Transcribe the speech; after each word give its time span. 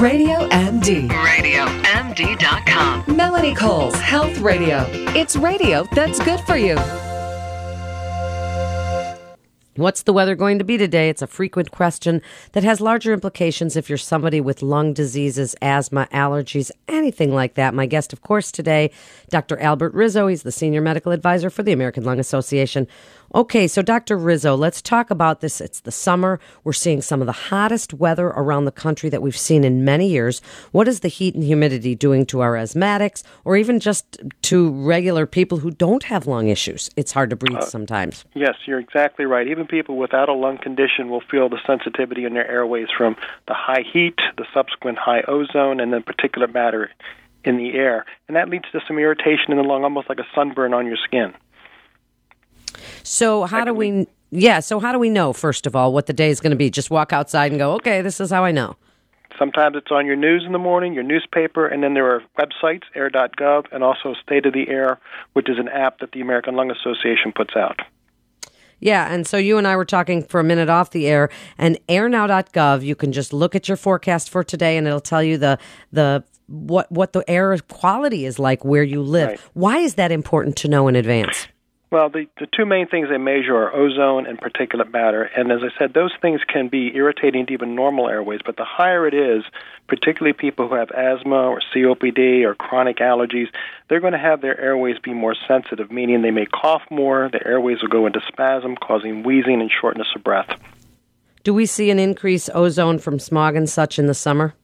Radio 0.00 0.48
MD. 0.50 1.08
RadioMD.com. 1.08 3.16
Melanie 3.16 3.52
Cole's 3.52 3.96
Health 3.96 4.38
Radio. 4.38 4.86
It's 5.16 5.34
radio 5.34 5.88
that's 5.90 6.20
good 6.20 6.38
for 6.42 6.56
you. 6.56 6.76
What's 9.74 10.02
the 10.02 10.12
weather 10.12 10.36
going 10.36 10.58
to 10.58 10.64
be 10.64 10.76
today? 10.76 11.08
It's 11.08 11.22
a 11.22 11.26
frequent 11.26 11.72
question 11.72 12.22
that 12.52 12.64
has 12.64 12.80
larger 12.80 13.12
implications 13.12 13.76
if 13.76 13.88
you're 13.88 13.98
somebody 13.98 14.40
with 14.40 14.62
lung 14.62 14.92
diseases, 14.92 15.54
asthma, 15.62 16.08
allergies, 16.12 16.70
anything 16.88 17.32
like 17.32 17.54
that. 17.54 17.74
My 17.74 17.86
guest, 17.86 18.12
of 18.12 18.22
course, 18.22 18.50
today, 18.52 18.90
Dr. 19.30 19.58
Albert 19.60 19.94
Rizzo. 19.94 20.26
He's 20.26 20.42
the 20.42 20.50
senior 20.50 20.80
medical 20.80 21.12
advisor 21.12 21.48
for 21.48 21.62
the 21.62 21.70
American 21.72 22.02
Lung 22.04 22.18
Association. 22.18 22.88
Okay, 23.34 23.68
so 23.68 23.82
Dr. 23.82 24.16
Rizzo, 24.16 24.54
let's 24.54 24.80
talk 24.80 25.10
about 25.10 25.40
this. 25.40 25.60
It's 25.60 25.80
the 25.80 25.92
summer. 25.92 26.40
We're 26.64 26.72
seeing 26.72 27.02
some 27.02 27.20
of 27.20 27.26
the 27.26 27.32
hottest 27.32 27.92
weather 27.92 28.28
around 28.28 28.64
the 28.64 28.72
country 28.72 29.10
that 29.10 29.20
we've 29.20 29.36
seen 29.36 29.64
in 29.64 29.84
many 29.84 30.08
years. 30.08 30.40
What 30.72 30.88
is 30.88 31.00
the 31.00 31.08
heat 31.08 31.34
and 31.34 31.44
humidity 31.44 31.94
doing 31.94 32.24
to 32.26 32.40
our 32.40 32.54
asthmatics 32.54 33.22
or 33.44 33.56
even 33.58 33.80
just 33.80 34.16
to 34.42 34.70
regular 34.70 35.26
people 35.26 35.58
who 35.58 35.70
don't 35.70 36.04
have 36.04 36.26
lung 36.26 36.48
issues? 36.48 36.88
It's 36.96 37.12
hard 37.12 37.28
to 37.28 37.36
breathe 37.36 37.58
uh, 37.58 37.66
sometimes. 37.66 38.24
Yes, 38.34 38.54
you're 38.64 38.80
exactly 38.80 39.26
right. 39.26 39.46
Even 39.46 39.66
people 39.66 39.98
without 39.98 40.30
a 40.30 40.34
lung 40.34 40.56
condition 40.56 41.10
will 41.10 41.22
feel 41.30 41.50
the 41.50 41.60
sensitivity 41.66 42.24
in 42.24 42.32
their 42.32 42.50
airways 42.50 42.88
from 42.96 43.14
the 43.46 43.54
high 43.54 43.84
heat, 43.92 44.16
the 44.38 44.46
subsequent 44.54 44.96
high 44.96 45.22
ozone, 45.28 45.80
and 45.80 45.92
then 45.92 46.02
particulate 46.02 46.54
matter 46.54 46.90
in 47.44 47.58
the 47.58 47.74
air. 47.74 48.06
And 48.26 48.36
that 48.36 48.48
leads 48.48 48.64
to 48.72 48.80
some 48.88 48.98
irritation 48.98 49.50
in 49.50 49.58
the 49.58 49.62
lung, 49.64 49.84
almost 49.84 50.08
like 50.08 50.18
a 50.18 50.26
sunburn 50.34 50.72
on 50.72 50.86
your 50.86 50.96
skin. 51.04 51.34
So 53.08 53.44
how 53.44 53.64
do 53.64 53.72
we? 53.72 54.06
Yeah. 54.30 54.60
So 54.60 54.80
how 54.80 54.92
do 54.92 54.98
we 54.98 55.08
know? 55.08 55.32
First 55.32 55.66
of 55.66 55.74
all, 55.74 55.92
what 55.92 56.06
the 56.06 56.12
day 56.12 56.30
is 56.30 56.40
going 56.40 56.50
to 56.50 56.56
be? 56.56 56.70
Just 56.70 56.90
walk 56.90 57.12
outside 57.12 57.50
and 57.50 57.58
go. 57.58 57.72
Okay, 57.74 58.02
this 58.02 58.20
is 58.20 58.30
how 58.30 58.44
I 58.44 58.52
know. 58.52 58.76
Sometimes 59.38 59.76
it's 59.76 59.90
on 59.90 60.04
your 60.04 60.16
news 60.16 60.42
in 60.44 60.52
the 60.52 60.58
morning, 60.58 60.94
your 60.94 61.04
newspaper, 61.04 61.66
and 61.66 61.82
then 61.82 61.94
there 61.94 62.12
are 62.12 62.22
websites, 62.38 62.82
air.gov, 62.94 63.66
and 63.70 63.84
also 63.84 64.14
State 64.20 64.46
of 64.46 64.52
the 64.52 64.68
Air, 64.68 64.98
which 65.34 65.48
is 65.48 65.58
an 65.58 65.68
app 65.68 66.00
that 66.00 66.10
the 66.10 66.20
American 66.20 66.56
Lung 66.56 66.72
Association 66.72 67.32
puts 67.32 67.54
out. 67.54 67.80
Yeah, 68.80 69.12
and 69.12 69.26
so 69.26 69.36
you 69.36 69.56
and 69.56 69.66
I 69.66 69.76
were 69.76 69.84
talking 69.84 70.24
for 70.24 70.40
a 70.40 70.44
minute 70.44 70.68
off 70.68 70.90
the 70.90 71.06
air, 71.06 71.30
and 71.56 71.78
airnow.gov, 71.88 72.82
you 72.82 72.96
can 72.96 73.12
just 73.12 73.32
look 73.32 73.54
at 73.54 73.68
your 73.68 73.76
forecast 73.76 74.28
for 74.28 74.42
today, 74.42 74.76
and 74.76 74.86
it'll 74.86 75.00
tell 75.00 75.22
you 75.22 75.38
the 75.38 75.58
the 75.92 76.24
what 76.46 76.90
what 76.90 77.12
the 77.12 77.28
air 77.28 77.56
quality 77.68 78.24
is 78.24 78.38
like 78.38 78.64
where 78.64 78.82
you 78.82 79.02
live. 79.02 79.28
Right. 79.28 79.40
Why 79.54 79.78
is 79.78 79.94
that 79.94 80.10
important 80.10 80.56
to 80.58 80.68
know 80.68 80.88
in 80.88 80.96
advance? 80.96 81.48
Well, 81.90 82.10
the, 82.10 82.26
the 82.38 82.46
two 82.46 82.66
main 82.66 82.86
things 82.86 83.08
they 83.08 83.16
measure 83.16 83.56
are 83.56 83.74
ozone 83.74 84.26
and 84.26 84.38
particulate 84.38 84.92
matter. 84.92 85.22
And 85.22 85.50
as 85.50 85.60
I 85.62 85.70
said, 85.78 85.94
those 85.94 86.12
things 86.20 86.42
can 86.46 86.68
be 86.68 86.94
irritating 86.94 87.46
to 87.46 87.54
even 87.54 87.74
normal 87.74 88.08
airways. 88.08 88.40
But 88.44 88.56
the 88.56 88.64
higher 88.66 89.06
it 89.06 89.14
is, 89.14 89.42
particularly 89.86 90.34
people 90.34 90.68
who 90.68 90.74
have 90.74 90.90
asthma 90.90 91.48
or 91.48 91.62
COPD 91.74 92.44
or 92.44 92.54
chronic 92.54 92.98
allergies, 92.98 93.46
they're 93.88 94.00
going 94.00 94.12
to 94.12 94.18
have 94.18 94.42
their 94.42 94.60
airways 94.60 94.98
be 94.98 95.14
more 95.14 95.34
sensitive, 95.46 95.90
meaning 95.90 96.20
they 96.20 96.30
may 96.30 96.44
cough 96.44 96.82
more, 96.90 97.30
their 97.32 97.46
airways 97.46 97.80
will 97.80 97.88
go 97.88 98.06
into 98.06 98.20
spasm, 98.28 98.76
causing 98.76 99.22
wheezing 99.22 99.62
and 99.62 99.70
shortness 99.70 100.08
of 100.14 100.22
breath. 100.22 100.50
Do 101.42 101.54
we 101.54 101.64
see 101.64 101.90
an 101.90 101.98
increased 101.98 102.50
ozone 102.54 102.98
from 102.98 103.18
smog 103.18 103.56
and 103.56 103.68
such 103.68 103.98
in 103.98 104.06
the 104.06 104.14
summer? 104.14 104.54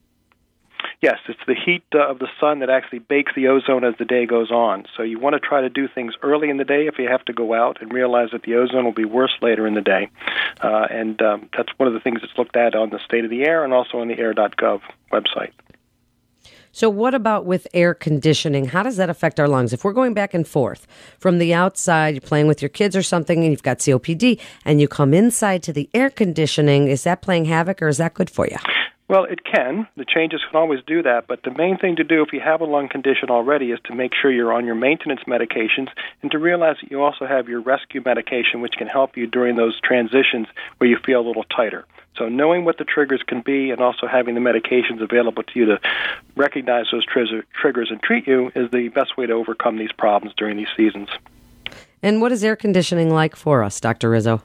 Yes, 1.01 1.19
it's 1.27 1.39
the 1.45 1.55
heat 1.55 1.83
uh, 1.93 2.07
of 2.07 2.19
the 2.19 2.27
sun 2.39 2.59
that 2.59 2.69
actually 2.69 2.99
bakes 2.99 3.33
the 3.35 3.47
ozone 3.47 3.83
as 3.83 3.95
the 3.99 4.05
day 4.05 4.25
goes 4.25 4.51
on. 4.51 4.85
So 4.95 5.03
you 5.03 5.19
want 5.19 5.33
to 5.33 5.39
try 5.39 5.61
to 5.61 5.69
do 5.69 5.87
things 5.87 6.13
early 6.21 6.49
in 6.49 6.57
the 6.57 6.63
day 6.63 6.87
if 6.87 6.97
you 6.97 7.07
have 7.09 7.25
to 7.25 7.33
go 7.33 7.53
out 7.53 7.81
and 7.81 7.93
realize 7.93 8.29
that 8.31 8.43
the 8.43 8.55
ozone 8.55 8.85
will 8.85 8.93
be 8.93 9.05
worse 9.05 9.35
later 9.41 9.67
in 9.67 9.73
the 9.73 9.81
day. 9.81 10.09
Uh, 10.61 10.87
and 10.89 11.21
um, 11.21 11.49
that's 11.55 11.69
one 11.77 11.87
of 11.87 11.93
the 11.93 11.99
things 11.99 12.21
that's 12.21 12.37
looked 12.37 12.55
at 12.55 12.75
on 12.75 12.89
the 12.89 12.99
State 13.05 13.23
of 13.23 13.29
the 13.29 13.43
Air 13.43 13.63
and 13.63 13.73
also 13.73 13.99
on 13.99 14.07
the 14.07 14.17
air.gov 14.17 14.81
website. 15.11 15.51
So, 16.71 16.89
what 16.89 17.13
about 17.13 17.45
with 17.45 17.67
air 17.73 17.93
conditioning? 17.93 18.65
How 18.65 18.83
does 18.83 18.97
that 18.97 19.09
affect 19.09 19.39
our 19.39 19.47
lungs? 19.47 19.71
If 19.71 19.85
we're 19.85 19.93
going 19.93 20.13
back 20.13 20.33
and 20.33 20.45
forth 20.45 20.87
from 21.19 21.37
the 21.37 21.53
outside, 21.53 22.15
you're 22.15 22.21
playing 22.21 22.47
with 22.47 22.61
your 22.61 22.67
kids 22.67 22.97
or 22.97 23.01
something, 23.01 23.43
and 23.43 23.51
you've 23.51 23.63
got 23.63 23.77
COPD, 23.77 24.41
and 24.65 24.81
you 24.81 24.89
come 24.89 25.13
inside 25.13 25.63
to 25.63 25.71
the 25.71 25.89
air 25.93 26.09
conditioning, 26.09 26.89
is 26.89 27.05
that 27.05 27.21
playing 27.21 27.45
havoc 27.45 27.81
or 27.81 27.87
is 27.87 27.97
that 27.97 28.13
good 28.13 28.29
for 28.29 28.45
you? 28.45 28.57
Well, 29.07 29.25
it 29.25 29.43
can. 29.43 29.87
The 29.97 30.05
changes 30.05 30.41
can 30.49 30.59
always 30.59 30.79
do 30.87 31.03
that, 31.03 31.27
but 31.27 31.43
the 31.43 31.51
main 31.51 31.77
thing 31.77 31.97
to 31.97 32.03
do 32.03 32.23
if 32.23 32.33
you 32.33 32.39
have 32.39 32.61
a 32.61 32.65
lung 32.65 32.89
condition 32.89 33.29
already 33.29 33.71
is 33.71 33.79
to 33.85 33.93
make 33.93 34.13
sure 34.19 34.31
you're 34.31 34.51
on 34.51 34.65
your 34.65 34.73
maintenance 34.73 35.21
medications 35.27 35.89
and 36.23 36.31
to 36.31 36.39
realize 36.39 36.77
that 36.81 36.89
you 36.89 37.03
also 37.03 37.27
have 37.27 37.47
your 37.47 37.61
rescue 37.61 38.01
medication, 38.03 38.61
which 38.61 38.73
can 38.73 38.87
help 38.87 39.15
you 39.15 39.27
during 39.27 39.57
those 39.57 39.79
transitions 39.81 40.47
where 40.79 40.89
you 40.89 40.97
feel 41.05 41.21
a 41.21 41.27
little 41.27 41.43
tighter. 41.43 41.85
So, 42.17 42.29
knowing 42.29 42.65
what 42.65 42.79
the 42.79 42.83
triggers 42.83 43.21
can 43.21 43.41
be 43.41 43.69
and 43.69 43.79
also 43.79 44.07
having 44.07 44.33
the 44.33 44.41
medications 44.41 45.01
available 45.01 45.43
to 45.43 45.59
you 45.59 45.65
to 45.65 45.79
recognize 46.35 46.85
those 46.91 47.05
triggers 47.05 47.91
and 47.91 48.01
treat 48.01 48.25
you 48.25 48.51
is 48.55 48.71
the 48.71 48.87
best 48.89 49.17
way 49.17 49.27
to 49.27 49.33
overcome 49.33 49.77
these 49.77 49.91
problems 49.91 50.33
during 50.35 50.57
these 50.57 50.69
seasons. 50.75 51.09
And 52.01 52.21
what 52.21 52.31
is 52.31 52.43
air 52.43 52.55
conditioning 52.55 53.13
like 53.13 53.35
for 53.35 53.63
us, 53.63 53.79
Dr. 53.79 54.09
Rizzo? 54.09 54.41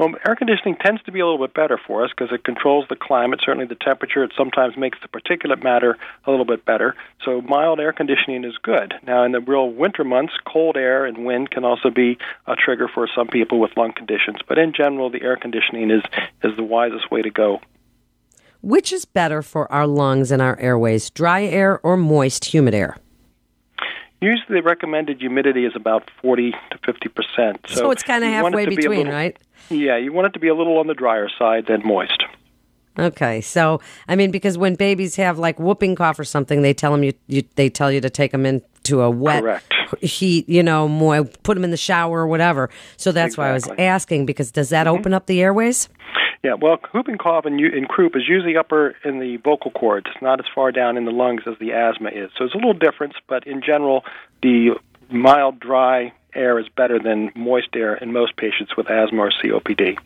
Well, 0.00 0.14
air 0.26 0.34
conditioning 0.34 0.76
tends 0.76 1.02
to 1.02 1.12
be 1.12 1.20
a 1.20 1.26
little 1.26 1.46
bit 1.46 1.52
better 1.52 1.78
for 1.86 2.02
us 2.02 2.10
because 2.10 2.32
it 2.32 2.42
controls 2.42 2.86
the 2.88 2.96
climate, 2.96 3.40
certainly 3.44 3.66
the 3.66 3.74
temperature. 3.74 4.24
It 4.24 4.32
sometimes 4.34 4.74
makes 4.74 4.96
the 5.02 5.08
particulate 5.08 5.62
matter 5.62 5.98
a 6.24 6.30
little 6.30 6.46
bit 6.46 6.64
better. 6.64 6.94
So 7.22 7.42
mild 7.42 7.80
air 7.80 7.92
conditioning 7.92 8.44
is 8.44 8.56
good. 8.62 8.94
Now, 9.06 9.24
in 9.24 9.32
the 9.32 9.40
real 9.40 9.68
winter 9.68 10.02
months, 10.02 10.32
cold 10.50 10.78
air 10.78 11.04
and 11.04 11.26
wind 11.26 11.50
can 11.50 11.66
also 11.66 11.90
be 11.90 12.16
a 12.46 12.56
trigger 12.56 12.88
for 12.88 13.06
some 13.14 13.28
people 13.28 13.60
with 13.60 13.76
lung 13.76 13.92
conditions. 13.92 14.38
But 14.48 14.56
in 14.56 14.72
general, 14.72 15.10
the 15.10 15.20
air 15.20 15.36
conditioning 15.36 15.90
is, 15.90 16.00
is 16.42 16.56
the 16.56 16.64
wisest 16.64 17.10
way 17.10 17.20
to 17.20 17.30
go. 17.30 17.60
Which 18.62 18.94
is 18.94 19.04
better 19.04 19.42
for 19.42 19.70
our 19.70 19.86
lungs 19.86 20.30
and 20.30 20.40
our 20.40 20.58
airways, 20.58 21.10
dry 21.10 21.44
air 21.44 21.78
or 21.82 21.98
moist, 21.98 22.46
humid 22.46 22.72
air? 22.72 22.96
Usually, 24.22 24.60
the 24.60 24.62
recommended 24.62 25.18
humidity 25.18 25.64
is 25.64 25.72
about 25.74 26.10
40 26.20 26.52
to 26.52 26.78
50 26.86 27.08
percent. 27.08 27.66
So, 27.68 27.90
it's 27.90 28.02
kind 28.02 28.22
of 28.22 28.30
you 28.30 28.42
want 28.42 28.54
it 28.54 28.58
halfway 28.58 28.76
between, 28.76 28.98
little- 28.98 29.12
right? 29.12 29.38
Yeah, 29.68 29.96
you 29.96 30.12
want 30.12 30.28
it 30.28 30.32
to 30.34 30.40
be 30.40 30.48
a 30.48 30.54
little 30.54 30.78
on 30.78 30.86
the 30.86 30.94
drier 30.94 31.28
side 31.38 31.66
than 31.66 31.86
moist. 31.86 32.24
Okay, 32.98 33.40
so 33.40 33.80
I 34.08 34.16
mean, 34.16 34.30
because 34.30 34.58
when 34.58 34.74
babies 34.74 35.16
have 35.16 35.38
like 35.38 35.58
whooping 35.58 35.94
cough 35.94 36.18
or 36.18 36.24
something, 36.24 36.62
they 36.62 36.74
tell 36.74 36.92
them 36.92 37.04
you, 37.04 37.12
you 37.28 37.44
they 37.54 37.70
tell 37.70 37.90
you 37.90 38.00
to 38.00 38.10
take 38.10 38.32
them 38.32 38.44
into 38.44 39.00
a 39.00 39.10
wet 39.10 39.42
Correct. 39.42 39.72
heat, 40.02 40.48
you 40.48 40.62
know, 40.62 40.88
more 40.88 41.24
put 41.24 41.54
them 41.54 41.64
in 41.64 41.70
the 41.70 41.76
shower 41.76 42.20
or 42.20 42.26
whatever. 42.26 42.68
So 42.96 43.12
that's 43.12 43.36
why 43.36 43.50
I 43.50 43.52
was 43.52 43.68
asking 43.78 44.26
because 44.26 44.50
does 44.50 44.70
that 44.70 44.86
mm-hmm. 44.86 44.98
open 44.98 45.14
up 45.14 45.26
the 45.26 45.40
airways? 45.40 45.88
Yeah, 46.42 46.54
well, 46.54 46.78
whooping 46.94 47.18
cough 47.18 47.44
in, 47.44 47.60
in 47.60 47.84
croup 47.84 48.16
is 48.16 48.22
usually 48.26 48.56
upper 48.56 48.96
in 49.04 49.20
the 49.20 49.36
vocal 49.36 49.70
cords. 49.70 50.06
It's 50.12 50.22
not 50.22 50.40
as 50.40 50.46
far 50.54 50.72
down 50.72 50.96
in 50.96 51.04
the 51.04 51.10
lungs 51.10 51.42
as 51.46 51.58
the 51.60 51.72
asthma 51.72 52.08
is. 52.08 52.30
So 52.36 52.44
it's 52.44 52.54
a 52.54 52.56
little 52.56 52.72
difference, 52.72 53.14
but 53.28 53.46
in 53.46 53.60
general, 53.60 54.04
the 54.42 54.70
mild, 55.10 55.60
dry 55.60 56.14
air 56.34 56.58
is 56.58 56.66
better 56.76 56.98
than 56.98 57.30
moist 57.34 57.68
air 57.74 57.94
in 57.94 58.12
most 58.12 58.36
patients 58.36 58.76
with 58.76 58.90
asthma 58.90 59.22
or 59.22 59.30
COPD. 59.30 59.98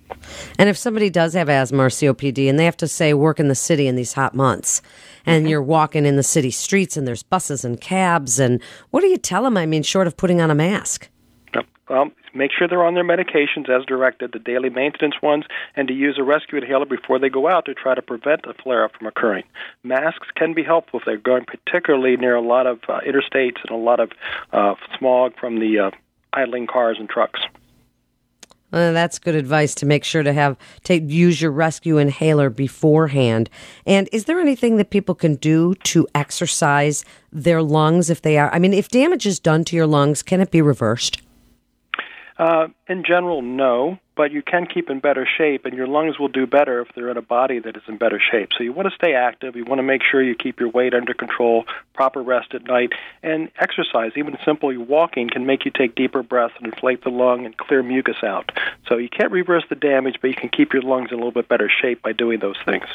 And 0.59 0.69
if 0.69 0.77
somebody 0.77 1.11
does 1.11 1.35
have 1.35 1.49
asthma 1.49 1.85
or 1.85 1.89
COPD 1.89 2.49
and 2.49 2.59
they 2.59 2.65
have 2.65 2.77
to 2.79 2.89
say 2.89 3.15
work 3.15 3.41
in 3.41 3.49
the 3.49 3.55
city 3.55 3.87
in 3.87 3.97
these 3.97 4.13
hot 4.13 4.35
months, 4.35 4.83
and 5.27 5.49
you're 5.49 5.63
walking 5.63 6.07
in 6.07 6.17
the 6.17 6.23
city 6.23 6.51
streets 6.51 6.97
and 6.97 7.07
there's 7.07 7.23
buses 7.23 7.65
and 7.65 7.81
cabs, 7.81 8.39
and 8.39 8.63
what 8.91 9.01
do 9.01 9.09
you 9.09 9.19
tell 9.19 9.43
them? 9.43 9.57
I 9.57 9.67
mean, 9.67 9.83
short 9.83 10.07
of 10.07 10.17
putting 10.17 10.41
on 10.41 10.51
a 10.51 10.55
mask. 10.55 11.09
Well, 11.89 12.11
make 12.33 12.51
sure 12.57 12.67
they're 12.67 12.85
on 12.85 12.95
their 12.95 13.05
medications 13.05 13.69
as 13.69 13.85
directed, 13.85 14.33
the 14.33 14.39
daily 14.39 14.71
maintenance 14.71 15.17
ones, 15.23 15.45
and 15.77 15.87
to 15.89 15.95
use 15.95 16.17
a 16.19 16.23
rescue 16.23 16.59
inhaler 16.59 16.87
before 16.87 17.19
they 17.19 17.29
go 17.29 17.47
out 17.47 17.67
to 17.67 17.75
try 17.75 17.95
to 17.95 18.01
prevent 18.01 18.47
a 18.47 18.55
flare 18.55 18.85
up 18.85 18.97
from 18.97 19.07
occurring. 19.07 19.45
Masks 19.83 20.29
can 20.35 20.55
be 20.55 20.63
helpful 20.63 21.01
if 21.01 21.07
they're 21.07 21.19
going 21.19 21.45
particularly 21.45 22.17
near 22.17 22.35
a 22.35 22.41
lot 22.41 22.67
of 22.67 22.79
uh, 22.89 23.01
interstates 23.01 23.61
and 23.63 23.71
a 23.71 23.77
lot 23.77 24.01
of 24.01 24.13
uh, 24.53 24.75
smog 24.99 25.39
from 25.39 25.61
the 25.61 25.79
uh, 25.79 25.91
idling 26.35 26.67
cars 26.67 26.97
and 26.99 27.09
trucks. 27.09 27.41
Uh, 28.73 28.91
that's 28.91 29.21
good 29.21 29.37
advice 29.37 29.73
to 29.77 29.87
make 29.87 30.03
sure 30.03 30.25
to 30.25 30.33
have 30.33 30.57
take 30.83 31.09
use 31.09 31.41
your 31.41 31.53
rescue 31.53 31.97
inhaler 31.97 32.51
beforehand. 32.51 33.49
And 33.87 34.09
is 34.11 34.25
there 34.25 34.41
anything 34.41 34.79
that 34.79 34.91
people 34.91 35.15
can 35.15 35.37
do 35.37 35.77
to 35.77 36.09
exercise 36.13 37.05
their 37.31 37.63
lungs 37.63 38.11
if 38.11 38.23
they 38.23 38.37
are? 38.37 38.53
I 38.53 38.59
mean, 38.59 38.73
if 38.73 38.89
damage 38.89 39.27
is 39.27 39.39
done 39.39 39.65
to 39.67 39.77
your 39.77 39.87
lungs, 39.87 40.25
can 40.25 40.41
it 40.41 40.51
be 40.51 40.61
reversed? 40.61 41.23
Uh, 42.37 42.67
in 42.89 43.05
general, 43.05 43.43
no, 43.43 43.99
but 44.17 44.33
you 44.33 44.43
can 44.43 44.67
keep 44.67 44.91
in 44.91 44.99
better 44.99 45.27
shape, 45.39 45.65
and 45.65 45.75
your 45.75 45.87
lungs 45.87 46.19
will 46.19 46.29
do 46.29 46.47
better 46.47 46.81
if 46.81 46.89
they're 46.95 47.11
in 47.11 47.17
a 47.17 47.23
body 47.23 47.61
that 47.61 47.77
is 47.77 47.83
in 47.87 47.97
better 47.97 48.21
shape. 48.21 48.51
So 48.57 48.65
you 48.65 48.73
want 48.73 48.89
to 48.89 48.95
stay 48.95 49.15
active. 49.15 49.55
You 49.55 49.65
want 49.65 49.79
to 49.79 49.85
make 49.85 50.03
sure 50.03 50.23
you 50.23 50.35
keep 50.35 50.59
your 50.59 50.69
weight 50.69 50.95
under 50.95 51.15
control, 51.15 51.65
proper 51.95 52.23
rest 52.23 52.55
at 52.55 52.65
night, 52.65 52.93
and 53.23 53.51
exercise. 53.61 54.13
Even 54.17 54.37
simply 54.45 54.77
walking 54.77 55.29
can 55.29 55.47
make 55.47 55.65
you 55.65 55.71
take 55.71 55.95
deeper 55.95 56.23
breaths 56.23 56.55
and 56.59 56.67
inflate 56.67 57.05
the 57.05 57.11
lung 57.11 57.47
and 57.47 57.57
clear 57.57 57.83
mucus 57.83 58.23
out. 58.25 58.51
So 58.89 58.97
you 58.97 59.09
can't 59.09 59.31
reverse 59.31 59.65
the 59.69 59.77
damage, 59.77 60.17
but 60.21 60.29
you 60.29 60.37
can 60.37 60.49
keep 60.49 60.73
your 60.73 60.83
lungs 60.83 61.11
in 61.11 61.15
a 61.15 61.19
little 61.19 61.33
bit 61.33 61.49
better 61.49 61.71
shape 61.71 62.03
by 62.03 62.13
doing 62.13 62.41
those 62.41 62.59
things. 62.65 62.87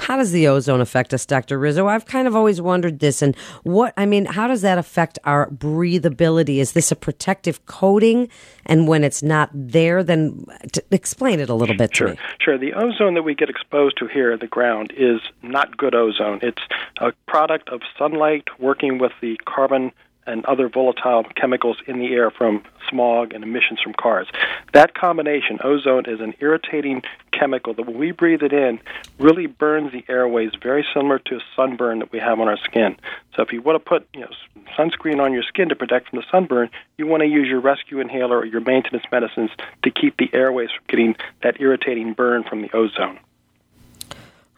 How 0.00 0.16
does 0.16 0.32
the 0.32 0.48
ozone 0.48 0.80
affect 0.80 1.14
us, 1.14 1.24
Dr. 1.26 1.58
Rizzo? 1.58 1.86
I've 1.86 2.06
kind 2.06 2.26
of 2.26 2.34
always 2.34 2.60
wondered 2.60 2.98
this. 2.98 3.22
And 3.22 3.36
what, 3.62 3.94
I 3.96 4.06
mean, 4.06 4.24
how 4.26 4.48
does 4.48 4.62
that 4.62 4.78
affect 4.78 5.18
our 5.24 5.48
breathability? 5.50 6.56
Is 6.58 6.72
this 6.72 6.90
a 6.90 6.96
protective 6.96 7.64
coating? 7.66 8.28
And 8.66 8.86
when 8.88 9.04
it's 9.04 9.22
not 9.22 9.50
there, 9.54 10.02
then 10.02 10.44
t- 10.72 10.80
explain 10.90 11.40
it 11.40 11.48
a 11.48 11.54
little 11.54 11.76
bit 11.76 11.94
Sure, 11.94 12.08
to 12.08 12.12
me. 12.14 12.18
sure. 12.40 12.58
The 12.58 12.74
ozone 12.74 13.14
that 13.14 13.22
we 13.22 13.34
get 13.34 13.48
exposed 13.50 13.96
to 13.98 14.06
here 14.06 14.32
at 14.32 14.40
the 14.40 14.46
ground 14.46 14.92
is 14.96 15.20
not 15.42 15.76
good 15.76 15.94
ozone. 15.94 16.40
It's 16.42 16.62
a 16.98 17.12
product 17.26 17.68
of 17.68 17.80
sunlight 17.98 18.48
working 18.58 18.98
with 18.98 19.12
the 19.20 19.38
carbon 19.46 19.92
and 20.30 20.44
other 20.46 20.68
volatile 20.68 21.24
chemicals 21.34 21.78
in 21.86 21.98
the 21.98 22.12
air 22.12 22.30
from 22.30 22.62
smog 22.88 23.32
and 23.32 23.44
emissions 23.44 23.80
from 23.82 23.92
cars. 23.92 24.28
That 24.72 24.94
combination, 24.94 25.58
ozone, 25.62 26.04
is 26.06 26.20
an 26.20 26.34
irritating 26.40 27.02
chemical 27.32 27.74
that 27.74 27.86
when 27.86 27.98
we 27.98 28.12
breathe 28.12 28.42
it 28.42 28.52
in, 28.52 28.80
really 29.18 29.46
burns 29.46 29.92
the 29.92 30.04
airways, 30.08 30.52
very 30.62 30.86
similar 30.94 31.18
to 31.18 31.36
a 31.36 31.40
sunburn 31.56 31.98
that 32.00 32.12
we 32.12 32.18
have 32.18 32.40
on 32.40 32.48
our 32.48 32.58
skin. 32.58 32.96
So 33.34 33.42
if 33.42 33.52
you 33.52 33.62
want 33.62 33.82
to 33.82 33.88
put 33.88 34.08
you 34.14 34.20
know, 34.20 34.30
sunscreen 34.78 35.20
on 35.20 35.32
your 35.32 35.42
skin 35.42 35.68
to 35.68 35.76
protect 35.76 36.10
from 36.10 36.18
the 36.18 36.24
sunburn, 36.30 36.70
you 36.96 37.06
want 37.06 37.22
to 37.22 37.28
use 37.28 37.48
your 37.48 37.60
rescue 37.60 38.00
inhaler 38.00 38.38
or 38.38 38.46
your 38.46 38.60
maintenance 38.60 39.04
medicines 39.10 39.50
to 39.82 39.90
keep 39.90 40.16
the 40.16 40.30
airways 40.32 40.70
from 40.70 40.84
getting 40.88 41.16
that 41.42 41.60
irritating 41.60 42.14
burn 42.14 42.44
from 42.44 42.62
the 42.62 42.70
ozone. 42.74 43.18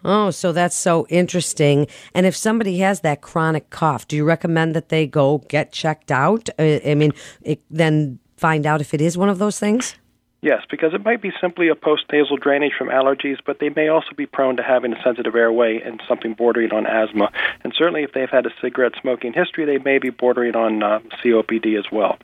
Oh, 0.05 0.31
so 0.31 0.51
that's 0.51 0.75
so 0.75 1.07
interesting. 1.09 1.87
And 2.13 2.25
if 2.25 2.35
somebody 2.35 2.79
has 2.79 3.01
that 3.01 3.21
chronic 3.21 3.69
cough, 3.69 4.07
do 4.07 4.15
you 4.15 4.25
recommend 4.25 4.75
that 4.75 4.89
they 4.89 5.07
go 5.07 5.39
get 5.47 5.71
checked 5.71 6.11
out? 6.11 6.49
I 6.59 6.95
mean, 6.95 7.13
it, 7.41 7.61
then 7.69 8.19
find 8.37 8.65
out 8.65 8.81
if 8.81 8.93
it 8.93 9.01
is 9.01 9.17
one 9.17 9.29
of 9.29 9.39
those 9.39 9.59
things? 9.59 9.95
Yes, 10.41 10.63
because 10.69 10.93
it 10.93 11.05
might 11.05 11.21
be 11.21 11.31
simply 11.39 11.69
a 11.69 11.75
post-nasal 11.75 12.35
drainage 12.35 12.73
from 12.77 12.89
allergies, 12.89 13.37
but 13.45 13.59
they 13.59 13.69
may 13.69 13.87
also 13.87 14.09
be 14.17 14.25
prone 14.25 14.57
to 14.57 14.63
having 14.63 14.91
a 14.91 15.01
sensitive 15.01 15.35
airway 15.35 15.79
and 15.79 16.03
something 16.05 16.33
bordering 16.33 16.73
on 16.73 16.85
asthma. 16.85 17.31
And 17.63 17.73
certainly, 17.73 18.03
if 18.03 18.11
they've 18.11 18.29
had 18.29 18.45
a 18.45 18.49
cigarette 18.59 18.91
smoking 18.99 19.31
history, 19.31 19.63
they 19.63 19.77
may 19.77 19.99
be 19.99 20.09
bordering 20.09 20.57
on 20.57 20.83
uh, 20.83 20.99
COPD 21.23 21.79
as 21.79 21.85
well. 21.93 22.17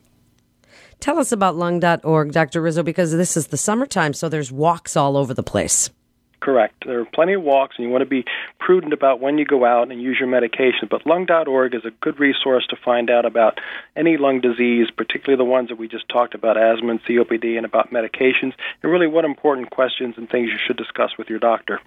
Tell 1.00 1.18
us 1.18 1.32
about 1.32 1.56
lung.org, 1.56 2.34
Dr. 2.34 2.62
Rizzo, 2.62 2.84
because 2.84 3.14
this 3.14 3.38
is 3.38 3.48
the 3.48 3.58
summertime, 3.58 4.14
so 4.14 4.28
there's 4.28 4.52
walks 4.52 4.98
all 4.98 5.16
over 5.16 5.34
the 5.34 5.42
place. 5.42 5.90
Correct. 6.39 6.86
There 6.86 7.01
are 7.01 7.06
plenty 7.06 7.33
of 7.33 7.41
walks, 7.41 7.75
and 7.77 7.86
you 7.86 7.91
want 7.91 8.01
to 8.01 8.09
be 8.09 8.24
prudent 8.59 8.94
about 8.94 9.19
when 9.19 9.38
you 9.38 9.45
go 9.45 9.65
out 9.65 9.91
and 9.91 10.01
use 10.01 10.18
your 10.19 10.30
medication. 10.30 10.88
But 10.89 11.06
lung.org 11.06 11.75
is 11.75 11.83
a 11.83 11.91
good 11.91 12.19
resource 12.19 12.65
to 12.68 12.77
find 12.77 13.09
out 13.09 13.25
about 13.25 13.59
any 13.95 14.15
lung 14.15 14.39
disease, 14.39 14.88
particularly 14.89 15.38
the 15.38 15.50
ones 15.50 15.68
that 15.68 15.77
we 15.77 15.89
just 15.89 16.07
talked 16.07 16.36
about 16.36 16.57
asthma 16.57 16.91
and 16.91 17.03
COPD, 17.03 17.57
and 17.57 17.65
about 17.65 17.91
medications, 17.91 18.53
and 18.81 18.91
really 18.91 19.07
what 19.07 19.25
important 19.25 19.69
questions 19.69 20.15
and 20.18 20.30
things 20.30 20.50
you 20.50 20.57
should 20.65 20.77
discuss 20.77 21.18
with 21.18 21.30
your 21.30 21.39
doctor. 21.39 21.81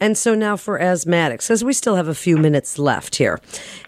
And 0.00 0.16
so 0.16 0.34
now 0.34 0.56
for 0.56 0.78
asthmatics, 0.78 1.42
because 1.42 1.62
we 1.62 1.72
still 1.72 1.96
have 1.96 2.08
a 2.08 2.14
few 2.14 2.38
minutes 2.38 2.78
left 2.78 3.16
here. 3.16 3.38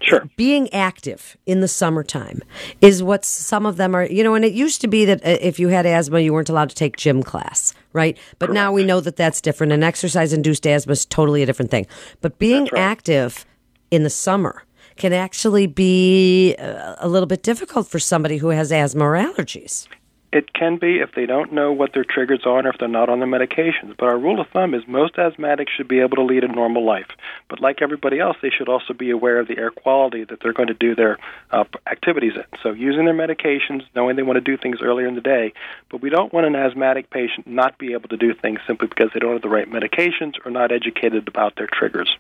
Sure. 0.03 0.29
Being 0.37 0.73
active 0.73 1.37
in 1.47 1.61
the 1.61 1.69
summertime 1.69 2.43
is 2.81 3.03
what 3.03 3.25
some 3.25 3.65
of 3.65 3.79
them 3.79 3.95
are, 3.95 4.05
you 4.05 4.23
know, 4.23 4.35
and 4.35 4.45
it 4.45 4.53
used 4.53 4.81
to 4.83 4.89
be 4.89 5.05
that 5.07 5.25
uh, 5.25 5.39
if 5.41 5.59
you 5.59 5.69
had 5.69 5.87
asthma, 5.87 6.21
you 6.21 6.33
weren't 6.33 6.51
allowed 6.51 6.69
to 6.69 6.77
take 6.77 6.97
gym 6.97 7.23
class, 7.23 7.73
right? 7.93 8.19
But 8.39 8.53
now 8.53 8.73
we 8.73 8.85
know 8.85 9.01
that 9.01 9.17
that's 9.17 9.41
different, 9.41 9.73
and 9.73 9.83
exercise 9.83 10.33
induced 10.33 10.67
asthma 10.67 10.93
is 10.93 11.07
totally 11.07 11.43
a 11.43 11.47
different 11.47 11.71
thing. 11.71 11.87
But 12.21 12.39
being 12.39 12.65
right. 12.65 12.81
active 12.81 13.47
in 13.91 14.03
the 14.03 14.11
summer 14.11 14.65
can 14.97 15.13
actually 15.13 15.67
be 15.67 16.55
uh, 16.57 16.97
a 16.99 17.09
little 17.09 17.27
bit 17.27 17.43
difficult 17.43 17.89
for 17.89 17.99
somebody 17.99 18.37
who 18.37 18.49
has 18.49 18.71
asthma 18.71 19.05
or 19.05 19.15
allergies. 19.15 19.89
It 20.33 20.55
can 20.55 20.79
be 20.79 21.01
if 21.01 21.13
they 21.15 21.27
don't 21.27 21.53
know 21.53 21.73
what 21.73 21.93
their 21.93 22.05
triggers 22.05 22.47
are 22.47 22.67
or 22.67 22.71
if 22.71 22.79
they're 22.79 22.89
not 22.89 23.11
on 23.11 23.19
their 23.19 23.29
medications. 23.29 23.95
But 23.99 24.07
our 24.07 24.19
rule 24.19 24.41
of 24.41 24.49
thumb 24.49 24.73
is 24.73 24.83
most 24.89 25.17
asthmatics 25.17 25.69
should 25.77 25.89
be 25.89 26.01
able 26.01 26.17
to 26.17 26.23
lead 26.23 26.43
a 26.43 26.49
normal 26.49 26.85
life. 26.87 27.09
But 27.49 27.61
like 27.61 27.83
everybody 27.83 28.19
else, 28.19 28.39
they 28.41 28.49
should 28.49 28.69
also 28.69 28.95
be 28.95 29.11
aware 29.11 29.39
of 29.39 29.47
the 29.47 29.59
air 29.59 29.71
quality 29.71 30.25
that 30.25 30.41
they're 30.41 30.55
going 30.55 30.69
to 30.69 30.75
do 30.75 30.95
their 30.95 31.19
uh, 31.51 31.65
activities 31.87 32.33
in. 32.35 32.45
So 32.63 32.73
using 32.73 33.05
their 33.05 33.15
medications, 33.15 33.83
knowing 33.95 34.17
they 34.17 34.23
want 34.23 34.37
to 34.37 34.41
do 34.41 34.57
things 34.57 34.79
earlier 34.81 35.07
in 35.07 35.15
the 35.15 35.21
day. 35.21 35.53
But 35.91 36.01
we 36.01 36.09
don't 36.09 36.33
want 36.33 36.47
an 36.47 36.57
asthmatic 36.57 37.11
patient 37.11 37.47
not 37.47 37.77
be 37.77 37.93
able 37.93 38.09
to 38.09 38.17
do 38.17 38.33
things 38.33 38.61
simply 38.67 38.89
because 38.89 39.11
they 39.13 39.21
don't 39.21 39.35
have 39.35 39.43
the 39.43 39.51
right 39.51 39.71
medications 39.71 40.35
or 40.47 40.51
not 40.51 40.73
educated 40.73 41.29
about 41.29 41.57
their 41.57 41.69
triggers. 41.71 42.17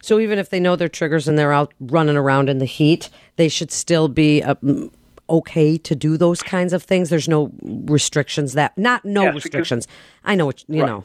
So 0.00 0.18
even 0.18 0.38
if 0.38 0.48
they 0.48 0.60
know 0.60 0.76
their 0.76 0.88
triggers 0.88 1.28
and 1.28 1.38
they're 1.38 1.52
out 1.52 1.74
running 1.78 2.16
around 2.16 2.48
in 2.48 2.58
the 2.58 2.64
heat, 2.64 3.10
they 3.36 3.48
should 3.48 3.70
still 3.70 4.08
be 4.08 4.42
uh, 4.42 4.54
mm, 4.56 4.90
okay 5.32 5.76
to 5.78 5.94
do 5.96 6.16
those 6.16 6.42
kinds 6.42 6.72
of 6.72 6.82
things. 6.82 7.10
There's 7.10 7.28
no 7.28 7.50
restrictions 7.86 8.52
that 8.52 8.76
not 8.78 9.04
no 9.04 9.22
Yes, 9.24 9.30
because- 9.34 9.44
restrictions. 9.44 9.88
I 10.24 10.34
know 10.36 10.46
what 10.46 10.64
you 10.68 10.84
know. 10.86 11.02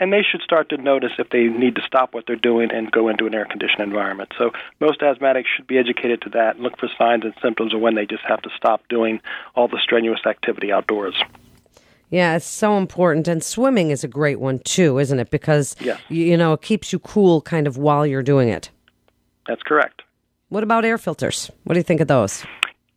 And 0.00 0.12
they 0.12 0.22
should 0.28 0.42
start 0.42 0.68
to 0.70 0.76
notice 0.78 1.12
if 1.18 1.30
they 1.30 1.44
need 1.44 1.76
to 1.76 1.82
stop 1.86 2.12
what 2.12 2.24
they're 2.26 2.34
doing 2.34 2.72
and 2.72 2.90
go 2.90 3.08
into 3.08 3.26
an 3.26 3.34
air 3.36 3.44
conditioned 3.44 3.82
environment. 3.82 4.32
So 4.36 4.50
most 4.80 5.00
asthmatics 5.00 5.44
should 5.56 5.68
be 5.68 5.78
educated 5.78 6.20
to 6.22 6.30
that 6.30 6.56
and 6.56 6.64
look 6.64 6.76
for 6.76 6.88
signs 6.98 7.22
and 7.24 7.32
symptoms 7.40 7.72
of 7.72 7.80
when 7.80 7.94
they 7.94 8.04
just 8.04 8.24
have 8.24 8.42
to 8.42 8.50
stop 8.56 8.82
doing 8.88 9.20
all 9.54 9.68
the 9.68 9.78
strenuous 9.80 10.20
activity 10.26 10.72
outdoors. 10.72 11.14
Yeah, 12.10 12.34
it's 12.34 12.44
so 12.46 12.76
important. 12.78 13.28
And 13.28 13.44
swimming 13.44 13.90
is 13.92 14.02
a 14.02 14.08
great 14.08 14.40
one 14.40 14.58
too, 14.64 14.98
isn't 14.98 15.20
it? 15.20 15.30
Because 15.30 15.76
Yes. 15.80 16.00
you 16.08 16.36
know 16.36 16.52
it 16.54 16.62
keeps 16.62 16.92
you 16.92 16.98
cool 16.98 17.40
kind 17.40 17.68
of 17.68 17.76
while 17.76 18.04
you're 18.04 18.24
doing 18.24 18.48
it. 18.48 18.70
That's 19.46 19.62
correct. 19.62 20.02
What 20.48 20.64
about 20.64 20.84
air 20.84 20.98
filters? 20.98 21.48
What 21.64 21.74
do 21.74 21.78
you 21.78 21.84
think 21.84 22.00
of 22.00 22.08
those? 22.08 22.44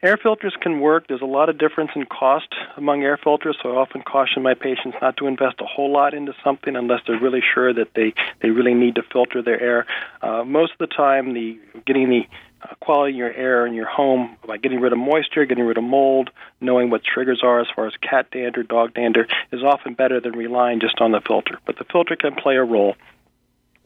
Air 0.06 0.18
filters 0.22 0.56
can 0.62 0.82
work. 0.82 1.08
There's 1.08 1.24
a 1.24 1.26
lot 1.26 1.50
of 1.50 1.58
difference 1.58 1.90
in 1.96 2.06
cost 2.06 2.54
among 2.78 3.02
air 3.02 3.18
filters, 3.18 3.58
so 3.64 3.72
I 3.72 3.78
often 3.78 4.04
caution 4.04 4.44
my 4.44 4.54
patients 4.54 4.96
not 5.02 5.18
to 5.18 5.26
invest 5.26 5.56
a 5.62 5.66
whole 5.66 5.92
lot 5.92 6.14
into 6.14 6.32
something 6.44 6.76
unless 6.76 7.00
they're 7.08 7.20
really 7.20 7.42
sure 7.42 7.74
that 7.74 7.96
they, 7.96 8.14
they 8.40 8.52
really 8.52 8.76
need 8.76 8.94
to 8.96 9.02
filter 9.02 9.42
their 9.42 9.60
air. 9.60 9.88
Uh, 10.22 10.44
most 10.44 10.74
of 10.74 10.78
the 10.78 10.96
time, 10.96 11.34
the 11.34 11.58
getting 11.88 12.08
the 12.12 12.22
uh, 12.62 12.76
quality 12.82 13.14
of 13.14 13.18
your 13.18 13.34
air 13.34 13.66
in 13.66 13.74
your 13.74 13.88
home 13.88 14.38
by 14.46 14.58
getting 14.58 14.80
rid 14.80 14.94
of 14.94 15.00
moisture, 15.00 15.44
getting 15.44 15.66
rid 15.66 15.80
of 15.80 15.84
mold, 15.84 16.30
knowing 16.62 16.92
what 16.92 17.02
triggers 17.04 17.42
are 17.42 17.60
as 17.60 17.68
far 17.76 17.88
as 17.88 17.94
cat 18.00 18.30
dander, 18.30 18.62
dog 18.62 18.94
dander, 18.94 19.28
is 19.52 19.64
often 19.64 19.96
better 19.96 20.20
than 20.20 20.34
relying 20.34 20.80
just 20.80 21.02
on 21.02 21.14
the 21.14 21.22
filter. 21.22 21.58
But 21.66 21.80
the 21.80 21.86
filter 21.92 22.16
can 22.16 22.36
play 22.36 22.58
a 22.58 22.64
role. 22.64 22.96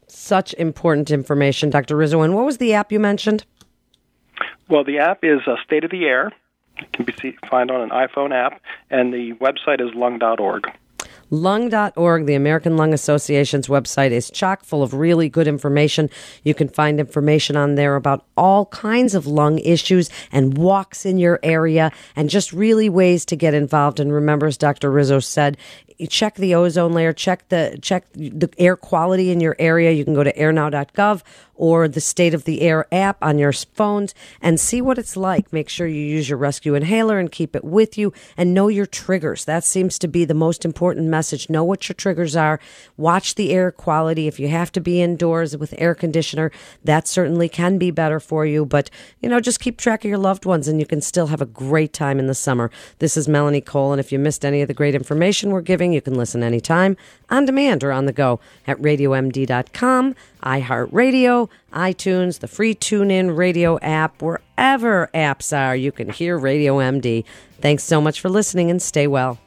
Such 0.06 0.52
important 0.54 1.10
information, 1.10 1.70
Dr. 1.70 1.96
Rizzo. 1.96 2.20
And 2.20 2.34
what 2.34 2.44
was 2.44 2.58
the 2.58 2.74
app 2.74 2.92
you 2.92 3.00
mentioned? 3.00 3.46
Well, 4.70 4.84
the 4.84 5.00
app 5.00 5.24
is 5.24 5.40
uh, 5.48 5.56
State 5.64 5.82
of 5.82 5.90
the 5.90 6.04
Air. 6.04 6.32
It 6.78 6.92
can 6.92 7.04
be 7.04 7.36
find 7.50 7.72
on 7.72 7.80
an 7.80 7.90
iPhone 7.90 8.32
app, 8.32 8.62
and 8.88 9.12
the 9.12 9.32
website 9.34 9.80
is 9.80 9.92
lung.org. 9.94 10.70
Lung.org, 11.30 12.26
the 12.26 12.34
American 12.34 12.76
Lung 12.76 12.92
Association's 12.92 13.68
website, 13.68 14.10
is 14.10 14.30
chock 14.30 14.64
full 14.64 14.82
of 14.82 14.94
really 14.94 15.28
good 15.28 15.46
information. 15.46 16.10
You 16.42 16.54
can 16.54 16.68
find 16.68 16.98
information 16.98 17.56
on 17.56 17.76
there 17.76 17.96
about 17.96 18.26
all 18.36 18.66
kinds 18.66 19.14
of 19.14 19.26
lung 19.26 19.58
issues 19.60 20.10
and 20.32 20.58
walks 20.58 21.06
in 21.06 21.18
your 21.18 21.38
area 21.42 21.92
and 22.16 22.28
just 22.28 22.52
really 22.52 22.88
ways 22.88 23.24
to 23.26 23.36
get 23.36 23.54
involved. 23.54 24.00
And 24.00 24.12
remember, 24.12 24.46
as 24.46 24.56
Dr. 24.56 24.90
Rizzo 24.90 25.20
said, 25.20 25.56
check 26.08 26.36
the 26.36 26.54
ozone 26.54 26.92
layer, 26.92 27.12
check 27.12 27.48
the 27.48 27.78
check 27.82 28.06
the 28.12 28.50
air 28.58 28.76
quality 28.76 29.30
in 29.30 29.40
your 29.40 29.56
area. 29.58 29.90
You 29.90 30.04
can 30.04 30.14
go 30.14 30.24
to 30.24 30.32
airnow.gov 30.32 31.22
or 31.54 31.88
the 31.88 32.00
state 32.00 32.32
of 32.32 32.44
the 32.44 32.62
air 32.62 32.86
app 32.90 33.18
on 33.22 33.38
your 33.38 33.52
phones 33.52 34.14
and 34.40 34.58
see 34.58 34.80
what 34.80 34.98
it's 34.98 35.16
like. 35.16 35.52
Make 35.52 35.68
sure 35.68 35.86
you 35.86 36.00
use 36.00 36.28
your 36.28 36.38
rescue 36.38 36.74
inhaler 36.74 37.18
and 37.18 37.30
keep 37.30 37.54
it 37.54 37.64
with 37.64 37.98
you 37.98 38.14
and 38.36 38.54
know 38.54 38.68
your 38.68 38.86
triggers. 38.86 39.44
That 39.44 39.64
seems 39.64 39.98
to 39.98 40.08
be 40.08 40.24
the 40.24 40.34
most 40.34 40.64
important 40.64 41.08
message. 41.20 41.50
Know 41.50 41.62
what 41.62 41.86
your 41.86 41.94
triggers 41.94 42.34
are. 42.34 42.58
Watch 42.96 43.34
the 43.34 43.50
air 43.50 43.70
quality. 43.70 44.26
If 44.26 44.40
you 44.40 44.48
have 44.48 44.72
to 44.72 44.80
be 44.80 45.02
indoors 45.02 45.54
with 45.54 45.74
air 45.76 45.94
conditioner, 45.94 46.50
that 46.82 47.06
certainly 47.06 47.46
can 47.46 47.76
be 47.76 47.90
better 47.90 48.18
for 48.20 48.46
you. 48.46 48.64
But, 48.64 48.88
you 49.20 49.28
know, 49.28 49.38
just 49.38 49.60
keep 49.60 49.76
track 49.76 50.02
of 50.02 50.08
your 50.08 50.16
loved 50.16 50.46
ones 50.46 50.66
and 50.66 50.80
you 50.80 50.86
can 50.86 51.02
still 51.02 51.26
have 51.26 51.42
a 51.42 51.46
great 51.66 51.92
time 51.92 52.18
in 52.18 52.26
the 52.26 52.34
summer. 52.34 52.70
This 53.00 53.18
is 53.18 53.28
Melanie 53.28 53.60
Cole. 53.60 53.92
And 53.92 54.00
if 54.00 54.10
you 54.10 54.18
missed 54.18 54.46
any 54.46 54.62
of 54.62 54.68
the 54.68 54.72
great 54.72 54.94
information 54.94 55.50
we're 55.50 55.60
giving, 55.60 55.92
you 55.92 56.00
can 56.00 56.14
listen 56.14 56.42
anytime 56.42 56.96
on 57.28 57.44
demand 57.44 57.84
or 57.84 57.92
on 57.92 58.06
the 58.06 58.14
go 58.14 58.40
at 58.66 58.78
radiomd.com, 58.78 60.14
iHeartRadio, 60.42 61.50
iTunes, 61.74 62.38
the 62.38 62.48
free 62.48 62.74
TuneIn 62.74 63.36
radio 63.36 63.78
app, 63.80 64.22
wherever 64.22 65.10
apps 65.12 65.54
are, 65.54 65.76
you 65.76 65.92
can 65.92 66.08
hear 66.08 66.38
Radio 66.38 66.78
MD. 66.78 67.24
Thanks 67.60 67.84
so 67.84 68.00
much 68.00 68.22
for 68.22 68.30
listening 68.30 68.70
and 68.70 68.80
stay 68.80 69.06
well. 69.06 69.38